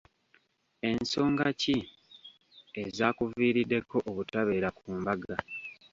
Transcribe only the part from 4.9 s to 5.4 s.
mbaga?